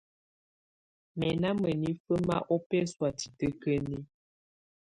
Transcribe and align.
Mɛ̀ 1.17 1.33
na 1.41 1.49
mǝnifǝ 1.59 2.13
ma 2.27 2.37
ɔbɛsɔ̀á 2.55 3.09
titǝ́kǝni. 3.17 3.97